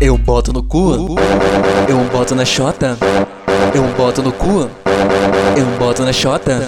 Eu 0.00 0.16
boto 0.16 0.52
no 0.52 0.62
cu, 0.62 1.16
eu 1.88 1.98
boto 2.12 2.36
na 2.36 2.44
chota, 2.44 2.96
eu 3.74 3.82
boto 3.96 4.22
no 4.22 4.30
cu, 4.30 4.70
eu 5.58 5.66
boto 5.78 6.04
na 6.04 6.12
chota, 6.12 6.62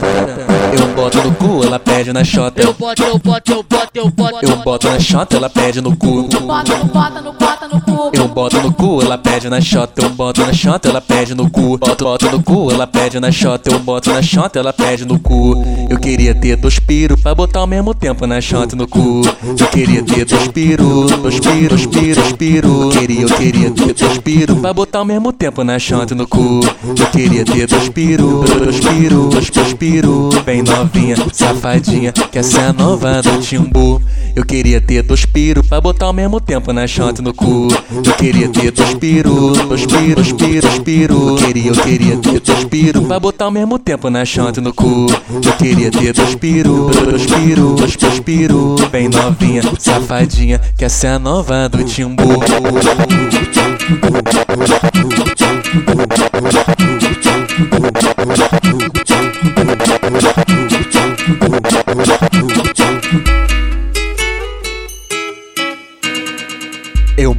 eu 0.77 0.87
boto 0.95 1.19
no 1.19 1.33
cu, 1.35 1.65
ela 1.65 1.79
pede 1.79 2.13
na 2.13 2.25
chota. 2.25 2.61
Eu 2.61 2.75
boto, 2.75 3.03
eu 3.03 3.19
boto, 3.19 3.53
eu 3.53 3.63
boto, 3.63 3.91
eu 3.95 4.11
boto. 4.11 4.39
Eu 4.43 4.57
boto 4.57 4.89
na 4.89 4.99
chota, 4.99 5.37
ela 5.37 5.49
pede 5.49 5.81
no 5.81 5.97
cu. 5.97 6.23
Bota 6.23 6.77
no, 6.77 6.85
bota 6.87 7.21
no, 7.21 7.33
bota 7.33 7.69
no 7.69 7.81
cu. 7.81 8.11
Eu 8.13 8.27
boto 8.27 8.61
no 8.61 8.73
cu, 8.73 9.01
ela 9.01 9.17
pede 9.17 9.49
na 9.49 9.61
chota. 9.61 10.03
Eu 10.03 10.11
boto 10.11 10.45
na 10.45 10.53
chota, 10.53 10.89
ela 10.89 11.01
pede 11.01 11.35
no 11.37 11.49
cu. 11.49 11.79
Boto, 11.79 12.05
boto 12.05 12.31
no 12.31 12.43
cu, 12.43 12.71
ela 12.73 12.87
pede 12.87 13.21
na 13.21 13.31
chota. 13.31 13.71
Eu 13.71 13.79
boto 13.79 14.13
na 14.13 14.23
chota, 14.23 14.59
ela 14.59 14.73
pede 14.73 15.05
no 15.05 15.19
cu. 15.21 15.65
Eu 15.89 15.99
queria 15.99 16.35
ter 16.35 16.57
dois 16.57 16.81
piro 16.81 17.17
pra 17.17 17.33
botar 17.33 17.61
ao 17.61 17.67
mesmo 17.69 17.95
tempo 17.95 18.27
na 18.27 18.41
chota 18.41 18.75
e 18.75 18.79
no 18.79 18.89
cu. 18.89 19.23
Eu 19.59 19.67
queria 19.69 20.03
ter 20.03 20.25
dois 20.25 20.49
piro, 20.49 21.07
dois 21.23 21.39
piro, 21.39 21.69
dois 21.69 21.87
piro, 21.87 22.21
dois 22.21 22.33
piro. 22.33 22.89
Queria, 22.91 23.23
eu 23.23 23.29
queria 23.29 23.71
ter 23.71 23.95
dois 23.95 24.19
piro 24.19 24.57
pra 24.57 24.73
botar 24.73 24.99
ao 24.99 25.05
mesmo 25.05 25.33
tempo 25.33 25.63
na 25.63 25.79
chota 25.79 26.15
e 26.15 26.17
no 26.17 26.27
cu. 26.27 26.61
Eu 26.85 27.07
queria 27.13 27.45
ter 27.45 27.67
dois 27.69 27.89
piro, 27.89 28.45
dois 28.65 28.80
piro, 28.81 29.29
dois 29.29 29.51
dois 29.51 29.75
piro. 29.75 30.29
Bem 30.45 30.63
novinha, 30.63 31.17
safadinha, 31.33 32.13
que 32.13 32.39
essa 32.39 32.61
é 32.61 32.67
a 32.67 32.73
nova 32.73 33.23
do 33.23 33.39
Timbu. 33.41 34.01
Eu 34.35 34.45
queria 34.45 34.81
ter 34.81 35.03
dois 35.03 35.25
piro 35.25 35.63
pra 35.65 35.81
botar 35.81 36.07
ao 36.07 36.13
mesmo 36.13 36.41
tempo 36.41 36.73
na 36.73 36.87
chota 36.87 37.21
e 37.21 37.25
no 37.25 37.35
cu. 37.35 37.69
Eu 37.93 38.13
queria 38.15 38.49
ter 38.49 38.71
dois 38.71 38.95
piro, 38.95 39.53
dois 39.69 39.85
piro, 39.87 40.15
dois 40.15 40.33
piro, 40.33 40.61
dois 40.63 40.79
piro. 40.79 41.37
Queria, 41.37 41.71
eu 41.71 41.75
queria 41.75 42.17
ter 42.17 42.41
dois 42.41 42.65
piro 42.65 43.03
pra 43.03 43.19
botar 43.19 43.47
ao 43.47 43.51
mesmo 43.51 43.79
tempo 43.79 44.09
na 44.09 44.25
chota 44.25 44.61
e 44.61 44.63
no 44.63 44.73
cu. 44.73 45.07
Eu 45.45 45.53
queria 45.59 45.91
ter 45.91 46.13
dois 46.13 46.35
piro, 46.35 46.91
dois 47.05 47.27
piro, 47.27 47.75
dois 47.75 48.21
piro. 48.21 48.77
Bem 48.91 49.09
novinha, 49.09 49.63
safadinha, 49.79 50.61
que 50.77 50.85
essa 50.85 51.09
é 51.09 51.13
a 51.15 51.19
nova 51.19 51.69
do 51.69 51.83
Timbu. 51.85 52.25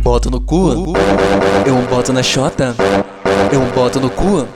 Boto 0.02 0.32
no 0.32 0.42
cu, 0.42 0.94
eu 1.66 1.76
boto 1.90 2.12
na 2.12 2.24
chota, 2.24 2.76
eu 3.52 3.62
boto 3.76 4.00
no 4.00 4.10
cu, 4.10 4.48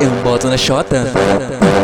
eu 0.00 0.10
boto 0.22 0.48
na 0.48 0.56
chota, 0.56 1.06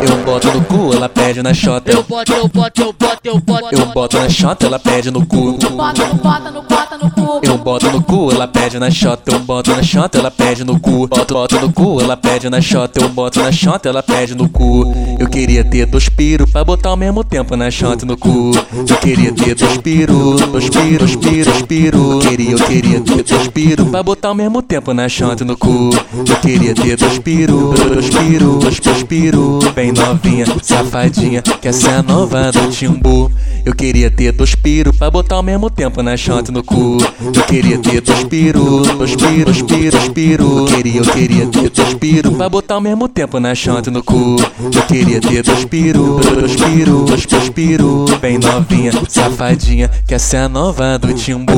eu 0.07 0.23
boto 0.23 0.51
no 0.51 0.63
cu, 0.63 0.93
ela 0.93 1.09
pede 1.09 1.41
na 1.41 1.53
chota. 1.53 1.91
Eu 1.91 2.03
boto, 2.03 2.33
eu 2.33 2.47
boto, 2.47 2.81
eu 2.81 2.93
boto, 2.93 3.19
eu 3.23 3.39
boto. 3.39 3.75
Eu 3.75 3.85
boto 3.87 4.17
na 4.17 4.29
chota, 4.29 4.65
ela 4.65 4.79
pede 4.79 5.11
no 5.11 5.25
cu. 5.25 5.53
Bota 5.53 6.07
no, 6.07 6.15
bota 6.15 6.51
no, 6.51 6.61
bota 6.61 6.97
no 6.97 7.11
cu. 7.11 7.39
Eu 7.43 7.57
boto 7.57 7.91
no 7.91 8.01
cu, 8.01 8.31
ela 8.31 8.47
pede 8.47 8.79
na 8.79 8.89
chota. 8.91 9.31
Eu 9.31 9.39
boto 9.39 9.71
na 9.71 9.83
chota, 9.83 10.17
ela 10.17 10.31
pede 10.31 10.63
no 10.63 10.79
cu. 10.79 11.07
Boto, 11.07 11.33
boto 11.33 11.59
no 11.59 11.71
cu, 11.71 12.01
ela 12.01 12.15
pede 12.15 12.49
na 12.49 12.61
chota. 12.61 13.01
Eu 13.01 13.09
boto 13.09 13.41
na 13.41 13.51
chota, 13.51 13.89
ela 13.89 14.03
pede 14.03 14.35
no 14.35 14.47
cu. 14.47 14.93
Eu 15.19 15.27
queria 15.27 15.63
ter 15.63 15.85
dois 15.85 16.09
piro 16.09 16.47
pra 16.47 16.63
botar 16.63 16.89
ao 16.89 16.97
mesmo 16.97 17.23
tempo 17.23 17.55
na 17.55 17.69
chota 17.69 18.05
e 18.05 18.07
no 18.07 18.17
cu. 18.17 18.51
Eu 18.89 18.97
queria 18.97 19.33
ter 19.33 19.55
dois 19.55 19.77
piro, 19.77 20.35
dois 20.51 20.69
piro, 20.69 20.99
dois 20.99 21.15
piro, 21.15 21.51
dois 21.51 21.61
piro. 21.63 22.19
Queria, 22.19 22.51
eu 22.51 22.59
queria 22.59 23.01
ter 23.01 23.23
dois 23.23 23.47
piro 23.47 23.85
pra 23.87 24.03
botar 24.03 24.29
ao 24.29 24.35
mesmo 24.35 24.61
tempo 24.61 24.93
na 24.93 25.09
chota 25.09 25.43
e 25.43 25.45
no 25.45 25.57
cu. 25.57 25.89
Eu 26.27 26.35
queria 26.37 26.73
ter 26.73 26.95
dois 26.95 27.19
piro, 27.19 27.73
dois 27.93 28.04
piro, 28.09 28.59
dois 28.59 28.79
dois 28.79 29.03
piro. 29.03 29.59
Bem 29.73 29.91
novinha, 29.91 30.45
safadinha, 30.61 31.41
que 31.41 31.67
essa 31.67 31.89
é 31.89 31.95
a 31.97 32.03
nova 32.03 32.51
do 32.51 32.69
Timbu. 32.69 33.31
Eu 33.65 33.73
queria 33.73 34.11
ter 34.11 34.31
dois 34.31 34.53
piro 34.53 34.93
pra 34.93 35.09
botar 35.09 35.35
ao 35.35 35.43
mesmo 35.43 35.69
tempo 35.69 36.03
na 36.03 36.15
chota 36.15 36.51
e 36.51 36.53
no 36.53 36.63
cu. 36.63 36.97
Eu 37.21 37.43
queria 37.43 37.79
ter 37.79 38.01
dois 38.01 38.23
piro, 38.25 38.81
dois 38.97 39.15
piro, 39.15 39.45
dois 39.45 39.61
piro, 39.61 39.91
dois 39.91 40.07
piro. 40.09 40.65
Queria, 40.65 40.97
eu 40.97 41.05
queria 41.05 41.47
ter 41.47 41.69
dois 41.69 41.93
piro 41.95 42.31
pra 42.33 42.47
botar 42.47 42.75
ao 42.75 42.81
mesmo 42.81 43.07
tempo 43.07 43.39
na 43.39 43.55
chota 43.55 43.89
e 43.89 43.93
no 43.93 44.03
cu. 44.03 44.35
Eu 44.59 44.81
queria 44.83 45.19
ter 45.19 45.41
dois 45.41 45.65
piro, 45.65 46.19
dois 46.19 46.55
piro, 46.55 47.05
dois 47.05 47.25
dois 47.25 47.49
piro. 47.49 48.05
Bem 48.21 48.37
novinha, 48.37 48.91
safadinha, 49.09 49.89
que 50.07 50.13
essa 50.13 50.37
é 50.37 50.41
a 50.41 50.49
nova 50.49 50.97
do 50.99 51.13
Timbu. 51.13 51.53